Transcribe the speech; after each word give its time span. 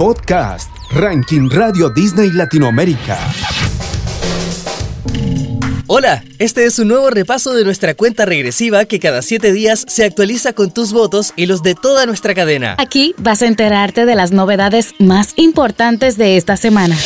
Podcast, 0.00 0.70
Ranking 0.92 1.50
Radio 1.50 1.90
Disney 1.90 2.30
Latinoamérica. 2.30 3.18
Hola, 5.88 6.24
este 6.38 6.64
es 6.64 6.78
un 6.78 6.88
nuevo 6.88 7.10
repaso 7.10 7.52
de 7.52 7.64
nuestra 7.64 7.92
cuenta 7.92 8.24
regresiva 8.24 8.86
que 8.86 8.98
cada 8.98 9.20
7 9.20 9.52
días 9.52 9.84
se 9.86 10.06
actualiza 10.06 10.54
con 10.54 10.72
tus 10.72 10.94
votos 10.94 11.34
y 11.36 11.44
los 11.44 11.62
de 11.62 11.74
toda 11.74 12.06
nuestra 12.06 12.34
cadena. 12.34 12.76
Aquí 12.78 13.14
vas 13.18 13.42
a 13.42 13.46
enterarte 13.46 14.06
de 14.06 14.14
las 14.14 14.32
novedades 14.32 14.94
más 14.98 15.34
importantes 15.36 16.16
de 16.16 16.38
esta 16.38 16.56
semana. 16.56 16.96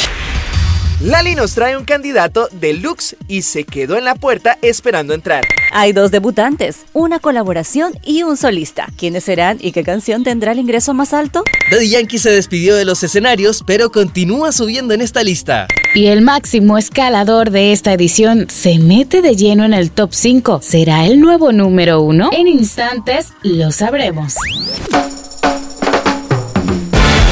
Lali 1.00 1.34
nos 1.34 1.54
trae 1.54 1.76
un 1.76 1.84
candidato 1.84 2.48
deluxe 2.52 3.16
y 3.26 3.42
se 3.42 3.64
quedó 3.64 3.98
en 3.98 4.04
la 4.04 4.14
puerta 4.14 4.58
esperando 4.62 5.12
entrar. 5.12 5.44
Hay 5.72 5.92
dos 5.92 6.12
debutantes, 6.12 6.86
una 6.92 7.18
colaboración 7.18 7.94
y 8.04 8.22
un 8.22 8.36
solista. 8.36 8.86
¿Quiénes 8.96 9.24
serán 9.24 9.58
y 9.60 9.72
qué 9.72 9.82
canción 9.82 10.22
tendrá 10.22 10.52
el 10.52 10.60
ingreso 10.60 10.94
más 10.94 11.12
alto? 11.12 11.42
Daddy 11.70 11.90
Yankee 11.90 12.18
se 12.18 12.30
despidió 12.30 12.76
de 12.76 12.84
los 12.84 13.02
escenarios, 13.02 13.64
pero 13.66 13.90
continúa 13.90 14.52
subiendo 14.52 14.94
en 14.94 15.00
esta 15.00 15.24
lista. 15.24 15.66
Y 15.94 16.06
el 16.06 16.22
máximo 16.22 16.78
escalador 16.78 17.50
de 17.50 17.72
esta 17.72 17.92
edición 17.92 18.46
se 18.48 18.78
mete 18.78 19.20
de 19.20 19.34
lleno 19.34 19.64
en 19.64 19.74
el 19.74 19.90
top 19.90 20.12
5. 20.12 20.60
¿Será 20.62 21.06
el 21.06 21.20
nuevo 21.20 21.52
número 21.52 22.00
uno? 22.00 22.30
En 22.32 22.46
instantes 22.46 23.28
lo 23.42 23.72
sabremos. 23.72 24.34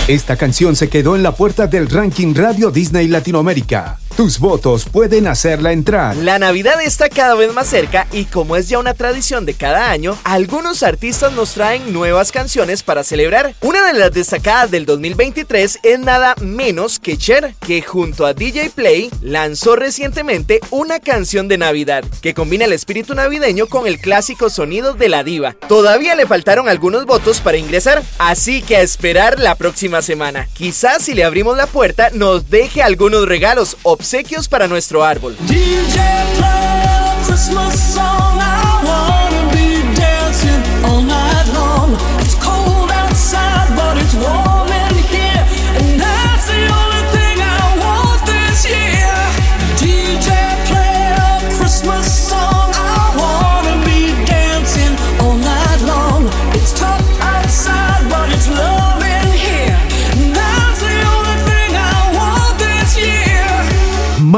Esta 0.09 0.37
canción 0.37 0.75
se 0.75 0.89
quedó 0.89 1.15
en 1.15 1.23
la 1.23 1.37
puerta 1.37 1.69
del 1.69 1.89
ranking 1.89 2.35
Radio 2.35 2.73
Disney 2.73 3.07
Latinoamérica. 3.07 4.02
Tus 4.17 4.39
votos 4.39 4.85
pueden 4.85 5.27
hacerla 5.27 5.73
entrar. 5.73 6.15
La 6.17 6.39
Navidad 6.39 6.83
está 6.83 7.09
cada 7.09 7.35
vez 7.35 7.51
más 7.55 7.67
cerca 7.67 8.07
y 8.13 8.27
como 8.27 8.57
es 8.57 8.69
ya 8.69 8.79
una 8.79 8.93
tradición 8.93 9.47
de 9.47 9.55
cada 9.55 9.91
año, 9.91 10.19
algunos 10.23 10.83
artistas 10.83 11.33
nos 11.33 11.55
traen 11.55 11.95
nuevas 11.95 12.31
canciones 12.31 12.83
para 12.83 13.05
celebrar. 13.05 13.55
Una 13.63 13.87
de 13.87 13.99
las 13.99 14.13
destacadas 14.13 14.71
del 14.71 14.85
2023 14.85 15.79
es 15.83 15.99
nada 15.99 16.35
menos 16.43 16.99
que 16.99 17.17
Cher, 17.17 17.55
que 17.67 17.81
junto 17.81 18.27
a 18.27 18.35
DJ 18.35 18.69
Play 18.69 19.11
lanzó 19.23 19.77
recientemente 19.77 20.61
una 20.71 21.01
canción 21.01 21.49
de 21.49 21.57
Navidad 21.57 22.05
que 22.21 22.35
combina 22.35 22.67
el 22.67 22.75
espíritu 22.75 23.15
navideño 23.15 23.67
con 23.67 23.87
el 23.87 23.99
clásico 23.99 24.51
sonido 24.51 24.93
de 24.93 25.09
la 25.09 25.25
diva. 25.25 25.57
Todavía 25.69 26.15
le 26.17 26.27
faltaron 26.27 26.69
algunos 26.69 27.07
votos 27.07 27.41
para 27.41 27.57
ingresar, 27.57 28.03
así 28.19 28.61
que 28.61 28.77
a 28.77 28.83
esperar 28.83 29.41
la 29.41 29.55
próxima 29.55 30.03
semana. 30.03 30.49
Quizás 30.53 31.03
si 31.03 31.15
le 31.15 31.25
abrimos 31.25 31.57
la 31.57 31.67
puerta 31.67 32.11
nos 32.13 32.51
deje 32.51 32.83
algunos 32.83 33.27
regalos 33.27 33.79
o 33.83 34.02
obsequios 34.03 34.49
para 34.49 34.67
nuestro 34.67 35.05
árbol. 35.05 35.37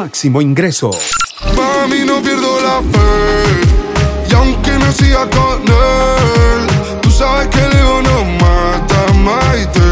Máximo 0.04 0.42
ingreso. 0.42 0.90
Mami, 1.56 2.04
no 2.04 2.20
pierdo 2.20 2.60
la 2.60 2.76
fe. 2.92 3.10
Y 4.28 4.34
aunque 4.34 4.72
no 4.72 4.92
siga 4.92 5.22
con 5.30 5.62
él, 5.62 7.00
tú 7.00 7.10
sabes 7.10 7.48
que 7.48 7.60
el 7.64 7.72
ego 7.72 8.02
no 8.02 8.24
mata 8.38 9.00
más 9.24 9.62
y 9.62 9.66
te 9.68 9.84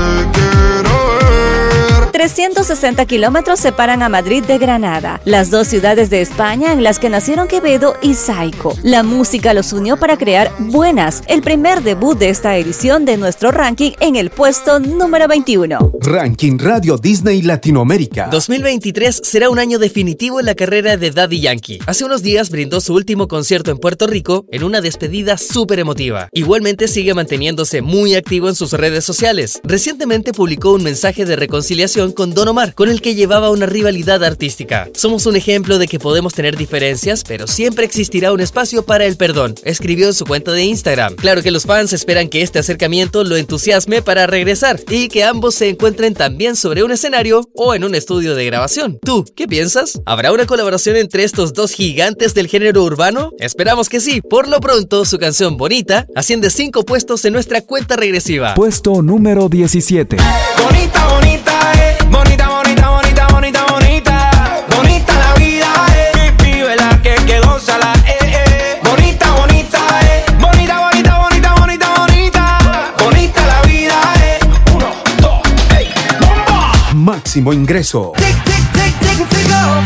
360 2.62 3.06
kilómetros 3.06 3.58
separan 3.58 4.04
a 4.04 4.08
Madrid 4.08 4.44
de 4.44 4.56
Granada, 4.56 5.20
las 5.24 5.50
dos 5.50 5.66
ciudades 5.66 6.10
de 6.10 6.20
España 6.20 6.72
en 6.72 6.84
las 6.84 7.00
que 7.00 7.10
nacieron 7.10 7.48
Quevedo 7.48 7.94
y 8.02 8.14
Saiko. 8.14 8.76
La 8.84 9.02
música 9.02 9.52
los 9.52 9.72
unió 9.72 9.96
para 9.96 10.16
crear 10.16 10.52
Buenas, 10.60 11.24
el 11.26 11.42
primer 11.42 11.82
debut 11.82 12.16
de 12.16 12.28
esta 12.28 12.56
edición 12.56 13.04
de 13.04 13.16
nuestro 13.16 13.50
ranking 13.50 13.90
en 13.98 14.14
el 14.14 14.30
puesto 14.30 14.78
número 14.78 15.26
21. 15.26 15.92
Ranking 16.02 16.56
Radio 16.56 16.98
Disney 16.98 17.42
Latinoamérica. 17.42 18.28
2023 18.30 19.22
será 19.24 19.50
un 19.50 19.58
año 19.58 19.80
definitivo 19.80 20.38
en 20.38 20.46
la 20.46 20.54
carrera 20.54 20.96
de 20.96 21.10
Daddy 21.10 21.40
Yankee. 21.40 21.80
Hace 21.86 22.04
unos 22.04 22.22
días 22.22 22.50
brindó 22.50 22.80
su 22.80 22.94
último 22.94 23.26
concierto 23.26 23.72
en 23.72 23.78
Puerto 23.78 24.06
Rico 24.06 24.46
en 24.52 24.62
una 24.62 24.80
despedida 24.80 25.36
súper 25.36 25.80
emotiva. 25.80 26.28
Igualmente 26.30 26.86
sigue 26.86 27.12
manteniéndose 27.12 27.82
muy 27.82 28.14
activo 28.14 28.48
en 28.48 28.54
sus 28.54 28.72
redes 28.72 29.04
sociales. 29.04 29.60
Recientemente 29.64 30.32
publicó 30.32 30.70
un 30.70 30.84
mensaje 30.84 31.24
de 31.24 31.34
reconciliación 31.34 32.12
con 32.12 32.32
Don 32.32 32.51
Omar, 32.52 32.74
con 32.74 32.90
el 32.90 33.00
que 33.00 33.14
llevaba 33.14 33.50
una 33.50 33.64
rivalidad 33.64 34.22
artística. 34.22 34.88
Somos 34.94 35.24
un 35.24 35.36
ejemplo 35.36 35.78
de 35.78 35.88
que 35.88 35.98
podemos 35.98 36.34
tener 36.34 36.54
diferencias, 36.56 37.24
pero 37.26 37.46
siempre 37.46 37.86
existirá 37.86 38.30
un 38.30 38.40
espacio 38.40 38.84
para 38.84 39.06
el 39.06 39.16
perdón, 39.16 39.54
escribió 39.64 40.06
en 40.06 40.14
su 40.14 40.26
cuenta 40.26 40.52
de 40.52 40.62
Instagram. 40.64 41.16
Claro 41.16 41.42
que 41.42 41.50
los 41.50 41.64
fans 41.64 41.94
esperan 41.94 42.28
que 42.28 42.42
este 42.42 42.58
acercamiento 42.58 43.24
lo 43.24 43.36
entusiasme 43.36 44.02
para 44.02 44.26
regresar 44.26 44.78
y 44.90 45.08
que 45.08 45.24
ambos 45.24 45.54
se 45.54 45.70
encuentren 45.70 46.12
también 46.12 46.54
sobre 46.54 46.84
un 46.84 46.92
escenario 46.92 47.48
o 47.54 47.74
en 47.74 47.84
un 47.84 47.94
estudio 47.94 48.34
de 48.34 48.44
grabación. 48.44 48.98
¿Tú 49.02 49.24
qué 49.34 49.48
piensas? 49.48 50.00
¿Habrá 50.04 50.30
una 50.30 50.44
colaboración 50.44 50.96
entre 50.96 51.24
estos 51.24 51.54
dos 51.54 51.72
gigantes 51.72 52.34
del 52.34 52.48
género 52.48 52.84
urbano? 52.84 53.32
Esperamos 53.38 53.88
que 53.88 54.00
sí. 54.00 54.20
Por 54.20 54.48
lo 54.48 54.60
pronto, 54.60 55.06
su 55.06 55.18
canción 55.18 55.56
Bonita 55.56 56.06
asciende 56.14 56.50
5 56.50 56.84
puestos 56.84 57.24
en 57.24 57.32
nuestra 57.32 57.62
cuenta 57.62 57.96
regresiva. 57.96 58.54
Puesto 58.54 59.00
número 59.00 59.48
17. 59.48 60.16
Bonita, 60.62 61.08
bonita, 61.08 61.72
eh. 61.78 61.91
Bonita, 62.12 62.46
bonita, 62.48 62.88
bonita, 62.90 63.26
bonita, 63.28 63.64
bonita. 63.70 64.30
Bonita 64.76 65.12
la 65.24 65.34
vida, 65.34 65.68
eh. 65.96 66.32
Vive 66.42 66.76
la 66.76 66.90
que, 67.02 67.14
que 67.26 67.40
goza 67.40 67.78
la, 67.78 67.92
eh, 68.06 68.18
eh. 68.22 68.80
Bonita, 68.84 69.30
bonita, 69.32 69.78
eh. 70.02 70.24
Bonita, 70.38 70.78
bonita, 70.78 71.18
bonita, 71.18 71.54
bonita, 71.54 71.88
bonita. 71.96 72.58
Bonita 72.98 73.46
la 73.46 73.62
vida, 73.62 73.96
eh. 74.22 74.38
Uno, 74.74 74.90
dos, 75.20 75.40
hey, 75.70 75.88
bomba. 76.20 76.72
Máximo 76.94 77.52
ingreso. 77.52 78.12
Tic, 78.16 78.36
tic, 78.44 78.64
tic, 78.72 78.94
tic, 79.00 79.28
tic, 79.28 79.50
off. 79.52 79.82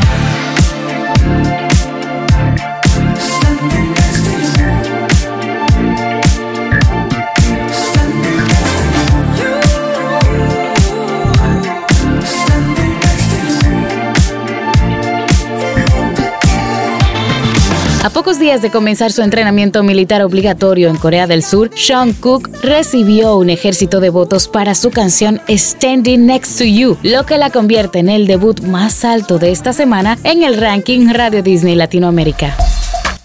A 18.07 18.11
pocos 18.11 18.39
días 18.39 18.63
de 18.63 18.71
comenzar 18.71 19.11
su 19.11 19.23
entrenamiento 19.23 19.83
militar 19.83 20.23
obligatorio 20.23 20.89
en 20.89 20.97
Corea 20.97 21.27
del 21.27 21.43
Sur, 21.43 21.73
Sean 21.75 22.13
Cook 22.13 22.49
recibió 22.63 23.37
un 23.37 23.51
ejército 23.51 23.99
de 23.99 24.11
votos 24.11 24.47
para 24.47 24.77
su 24.77 24.93
canción 24.93 25.41
Standing 25.49 26.25
Next 26.25 26.57
to 26.57 26.63
You, 26.63 26.97
lo 27.03 27.27
que 27.27 27.37
la 27.37 27.51
convierte 27.51 27.99
en 27.99 28.09
el 28.09 28.29
debut 28.29 28.61
más 28.61 29.05
alto 29.05 29.41
de 29.41 29.51
esta 29.51 29.73
semana 29.73 30.21
en 30.23 30.45
el 30.45 30.57
ranking 30.57 31.09
Radio 31.13 31.43
Disney 31.43 31.75
Latinoamérica. 31.75 32.57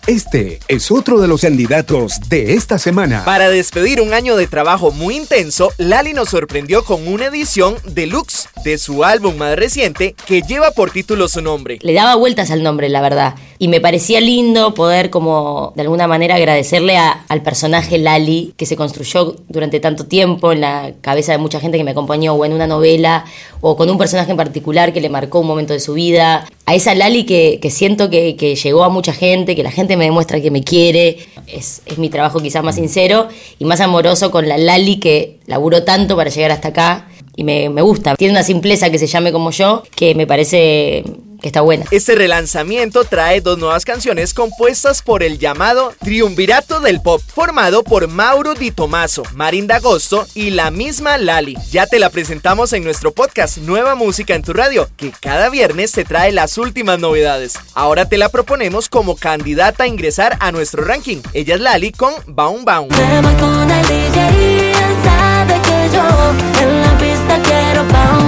Este 0.07 0.59
es 0.67 0.89
otro 0.89 1.21
de 1.21 1.27
los 1.27 1.41
candidatos 1.41 2.19
de 2.27 2.55
esta 2.55 2.79
semana. 2.79 3.23
Para 3.23 3.49
despedir 3.49 4.01
un 4.01 4.15
año 4.15 4.35
de 4.35 4.47
trabajo 4.47 4.89
muy 4.89 5.15
intenso, 5.15 5.71
Lali 5.77 6.13
nos 6.13 6.29
sorprendió 6.29 6.83
con 6.83 7.07
una 7.07 7.27
edición 7.27 7.75
deluxe 7.85 8.49
de 8.65 8.79
su 8.79 9.03
álbum 9.03 9.37
más 9.37 9.55
reciente 9.55 10.15
que 10.25 10.41
lleva 10.41 10.71
por 10.71 10.89
título 10.89 11.27
su 11.27 11.41
nombre. 11.41 11.77
Le 11.83 11.93
daba 11.93 12.15
vueltas 12.15 12.49
al 12.49 12.63
nombre, 12.63 12.89
la 12.89 13.01
verdad. 13.01 13.35
Y 13.63 13.67
me 13.67 13.79
parecía 13.79 14.19
lindo 14.21 14.73
poder 14.73 15.11
como 15.11 15.71
de 15.75 15.83
alguna 15.83 16.07
manera 16.07 16.33
agradecerle 16.33 16.97
a- 16.97 17.25
al 17.29 17.43
personaje 17.43 17.99
Lali 17.99 18.55
que 18.57 18.65
se 18.65 18.75
construyó 18.75 19.35
durante 19.49 19.79
tanto 19.79 20.07
tiempo 20.07 20.51
en 20.51 20.61
la 20.61 20.93
cabeza 21.01 21.31
de 21.33 21.37
mucha 21.37 21.59
gente 21.59 21.77
que 21.77 21.83
me 21.83 21.91
acompañó 21.91 22.33
o 22.33 22.43
en 22.43 22.53
una 22.53 22.65
novela 22.65 23.23
o 23.61 23.75
con 23.77 23.87
un 23.87 23.99
personaje 23.99 24.31
en 24.31 24.37
particular 24.37 24.93
que 24.93 24.99
le 24.99 25.09
marcó 25.09 25.41
un 25.41 25.45
momento 25.45 25.73
de 25.73 25.79
su 25.79 25.93
vida. 25.93 26.47
A 26.65 26.73
esa 26.73 26.95
Lali 26.95 27.23
que, 27.23 27.59
que 27.61 27.69
siento 27.69 28.09
que, 28.09 28.35
que 28.35 28.55
llegó 28.55 28.83
a 28.83 28.89
mucha 28.89 29.13
gente, 29.13 29.55
que 29.55 29.61
la 29.61 29.69
gente 29.71 29.95
me 29.95 30.05
demuestra 30.05 30.41
que 30.41 30.49
me 30.49 30.63
quiere. 30.63 31.19
Es, 31.45 31.83
es 31.85 31.99
mi 31.99 32.09
trabajo 32.09 32.39
quizás 32.39 32.63
más 32.63 32.73
sincero 32.73 33.27
y 33.59 33.65
más 33.65 33.79
amoroso 33.79 34.31
con 34.31 34.49
la 34.49 34.57
Lali 34.57 34.95
que 34.99 35.37
laburó 35.45 35.83
tanto 35.83 36.15
para 36.15 36.31
llegar 36.31 36.49
hasta 36.49 36.69
acá 36.69 37.09
y 37.35 37.43
me, 37.43 37.69
me 37.69 37.83
gusta. 37.83 38.15
Tiene 38.15 38.31
una 38.33 38.41
simpleza 38.43 38.89
que 38.89 38.97
se 38.97 39.05
llame 39.05 39.31
como 39.31 39.51
yo 39.51 39.83
que 39.95 40.15
me 40.15 40.25
parece 40.25 41.03
que 41.41 41.47
está 41.47 41.61
buena. 41.61 41.85
Este 41.91 42.15
relanzamiento 42.15 43.03
trae 43.03 43.41
dos 43.41 43.57
nuevas 43.57 43.83
canciones 43.83 44.33
compuestas 44.33 45.01
por 45.01 45.23
el 45.23 45.39
llamado 45.39 45.93
Triunvirato 45.99 46.79
del 46.79 47.01
Pop, 47.01 47.21
formado 47.21 47.83
por 47.83 48.07
Mauro 48.07 48.53
Di 48.53 48.71
Tomaso, 48.71 49.23
Marinda 49.33 49.77
Agosto 49.77 50.27
y 50.35 50.51
la 50.51 50.71
misma 50.71 51.17
Lali. 51.17 51.57
Ya 51.71 51.87
te 51.87 51.99
la 51.99 52.09
presentamos 52.09 52.73
en 52.73 52.83
nuestro 52.83 53.11
podcast 53.11 53.57
Nueva 53.57 53.95
Música 53.95 54.35
en 54.35 54.43
tu 54.43 54.53
Radio, 54.53 54.89
que 54.95 55.11
cada 55.11 55.49
viernes 55.49 55.91
te 55.91 56.05
trae 56.05 56.31
las 56.31 56.57
últimas 56.57 56.99
novedades. 56.99 57.53
Ahora 57.73 58.07
te 58.07 58.17
la 58.17 58.29
proponemos 58.29 58.87
como 58.87 59.15
candidata 59.15 59.83
a 59.83 59.87
ingresar 59.87 60.37
a 60.39 60.51
nuestro 60.51 60.83
ranking. 60.83 61.17
Ella 61.33 61.55
es 61.55 61.61
Lali 61.61 61.91
con 61.91 62.13
Baum 62.27 62.63
Baum. 62.63 62.89
con 62.89 63.71
el 63.71 63.87
DJ, 63.87 64.71
él 64.71 64.95
sabe 65.03 65.59
que 65.61 65.95
yo 65.95 66.61
en 66.61 66.81
la 66.81 66.97
pista 66.97 67.41
quiero 67.43 67.87
pa' 67.87 68.20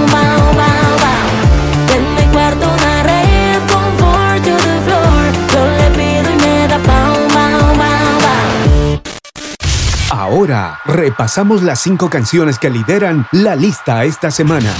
Ahora 10.44 10.78
repasamos 10.84 11.62
las 11.62 11.80
cinco 11.80 12.10
canciones 12.10 12.58
que 12.58 12.68
lideran 12.68 13.26
la 13.32 13.56
lista 13.56 14.04
esta 14.04 14.30
semana. 14.30 14.74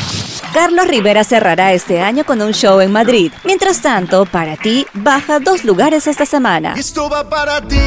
Carlos 0.52 0.87
Rivera 0.87 1.25
cerrará 1.25 1.72
este 1.72 2.02
año 2.02 2.26
con 2.26 2.43
un 2.43 2.52
show 2.52 2.82
en 2.82 2.93
Madrid. 2.93 3.32
Mientras 3.44 3.81
tanto, 3.81 4.26
para 4.26 4.58
ti, 4.58 4.87
baja 4.93 5.40
dos 5.40 5.64
lugares 5.64 6.06
esta 6.06 6.26
semana. 6.26 6.75
Esto 6.76 7.08
va 7.08 7.26
para 7.31 7.62
ti. 7.62 7.78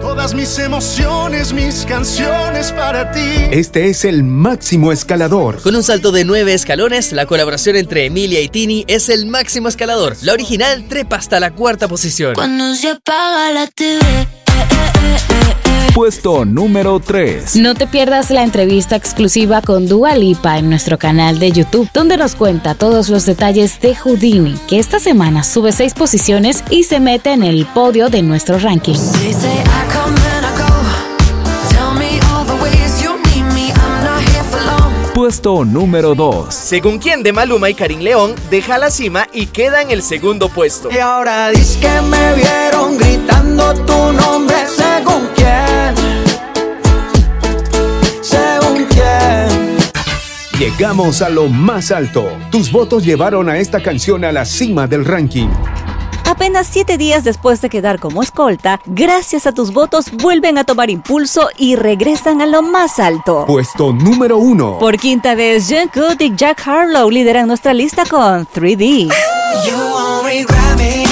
Todas 0.00 0.34
mis 0.34 0.58
emociones, 0.58 1.52
mis 1.52 1.86
canciones 1.86 2.72
para 2.72 3.12
ti. 3.12 3.46
Este 3.52 3.88
es 3.88 4.04
el 4.04 4.24
máximo 4.24 4.90
escalador. 4.90 5.62
Con 5.62 5.76
un 5.76 5.84
salto 5.84 6.10
de 6.10 6.24
nueve 6.24 6.52
escalones, 6.52 7.12
la 7.12 7.26
colaboración 7.26 7.76
entre 7.76 8.06
Emilia 8.06 8.40
y 8.40 8.48
Tini 8.48 8.84
es 8.88 9.08
el 9.08 9.26
máximo 9.26 9.68
escalador. 9.68 10.16
La 10.22 10.32
original 10.32 10.88
trepa 10.88 11.14
hasta 11.14 11.38
la 11.38 11.52
cuarta 11.52 11.86
posición. 11.86 12.34
Cuando 12.34 12.74
se 12.74 12.90
apaga 12.90 13.52
la 13.52 13.68
TV. 13.68 14.00
Puesto 15.94 16.44
número 16.44 17.00
3. 17.00 17.56
No 17.56 17.74
te 17.74 17.86
pierdas 17.86 18.30
la 18.30 18.42
entrevista 18.42 18.96
exclusiva 18.96 19.60
con 19.60 19.86
Dua 19.86 20.14
Lipa 20.14 20.58
en 20.58 20.70
nuestro 20.70 20.98
canal 20.98 21.38
de 21.38 21.52
YouTube, 21.52 21.88
donde 21.92 22.16
nos 22.16 22.34
cuenta 22.34 22.74
todos 22.74 23.08
los 23.08 23.26
detalles 23.26 23.80
de 23.80 23.94
Houdini, 23.94 24.54
que 24.68 24.78
esta 24.78 25.00
semana 25.00 25.44
sube 25.44 25.72
seis 25.72 25.94
posiciones 25.94 26.64
y 26.70 26.84
se 26.84 27.00
mete 27.00 27.32
en 27.32 27.42
el 27.42 27.66
podio 27.66 28.08
de 28.08 28.22
nuestro 28.22 28.58
ranking. 28.58 28.98
Puesto 35.30 35.64
número 35.64 36.16
2. 36.16 36.52
Según 36.52 36.98
quien 36.98 37.22
de 37.22 37.32
Maluma 37.32 37.70
y 37.70 37.74
Karim 37.74 38.00
León, 38.00 38.34
deja 38.50 38.78
la 38.78 38.90
cima 38.90 39.28
y 39.32 39.46
queda 39.46 39.80
en 39.80 39.92
el 39.92 40.02
segundo 40.02 40.48
puesto. 40.48 40.90
Y 40.90 40.98
ahora 40.98 41.50
dices 41.50 41.76
que 41.76 42.00
me 42.00 42.34
vieron 42.34 42.98
gritando 42.98 43.72
tu 43.84 44.12
nombre 44.12 44.56
según 44.66 45.28
quién. 45.36 45.94
Según 48.20 48.84
quién. 48.86 49.78
Llegamos 50.58 51.22
a 51.22 51.28
lo 51.28 51.46
más 51.46 51.92
alto. 51.92 52.36
Tus 52.50 52.72
votos 52.72 53.04
llevaron 53.04 53.48
a 53.48 53.58
esta 53.58 53.80
canción 53.80 54.24
a 54.24 54.32
la 54.32 54.44
cima 54.44 54.88
del 54.88 55.04
ranking. 55.04 55.50
Apenas 56.40 56.68
siete 56.68 56.96
días 56.96 57.22
después 57.22 57.60
de 57.60 57.68
quedar 57.68 58.00
como 58.00 58.22
escolta, 58.22 58.80
gracias 58.86 59.46
a 59.46 59.52
tus 59.52 59.74
votos 59.74 60.06
vuelven 60.10 60.56
a 60.56 60.64
tomar 60.64 60.88
impulso 60.88 61.50
y 61.58 61.76
regresan 61.76 62.40
a 62.40 62.46
lo 62.46 62.62
más 62.62 62.98
alto. 62.98 63.44
Puesto 63.46 63.92
número 63.92 64.38
1. 64.38 64.78
Por 64.78 64.96
quinta 64.96 65.34
vez, 65.34 65.68
Jungkook 65.68 66.18
y 66.18 66.34
Jack 66.34 66.66
Harlow 66.66 67.10
lideran 67.10 67.46
nuestra 67.46 67.74
lista 67.74 68.06
con 68.06 68.46
3D. 68.46 69.12
You 69.66 69.76
won't 69.76 70.24
regret 70.24 70.76
me. 70.78 71.09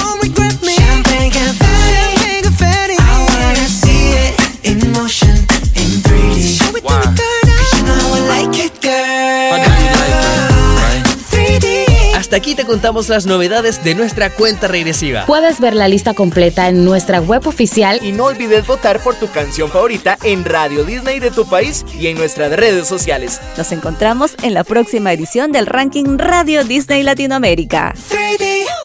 Hasta 12.29 12.37
aquí 12.37 12.53
te 12.53 12.63
contamos 12.63 13.09
las 13.09 13.25
novedades 13.25 13.83
de 13.83 13.95
nuestra 13.95 14.29
cuenta 14.29 14.67
regresiva. 14.67 15.25
Puedes 15.25 15.59
ver 15.59 15.73
la 15.73 15.87
lista 15.87 16.13
completa 16.13 16.69
en 16.69 16.85
nuestra 16.85 17.19
web 17.21 17.47
oficial 17.47 17.99
Y 18.03 18.11
no 18.11 18.25
olvides 18.25 18.67
votar 18.67 19.01
por 19.01 19.15
tu 19.15 19.27
canción 19.31 19.71
favorita 19.71 20.15
en 20.21 20.45
Radio 20.45 20.83
Disney 20.83 21.19
de 21.19 21.31
tu 21.31 21.49
país 21.49 21.83
y 21.99 22.05
en 22.05 22.19
nuestras 22.19 22.51
redes 22.51 22.87
sociales. 22.87 23.41
Nos 23.57 23.71
encontramos 23.71 24.35
en 24.43 24.53
la 24.53 24.63
próxima 24.63 25.11
edición 25.11 25.51
del 25.51 25.65
ranking 25.65 26.19
Radio 26.19 26.63
Disney 26.63 27.01
Latinoamérica. 27.01 27.95
3D. 27.95 28.48